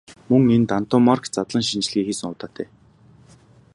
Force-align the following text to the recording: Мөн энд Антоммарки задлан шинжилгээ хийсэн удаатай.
Мөн 0.29 0.43
энд 0.55 0.69
Антоммарки 0.79 1.29
задлан 1.35 1.63
шинжилгээ 1.69 2.03
хийсэн 2.07 2.27
удаатай. 2.33 2.67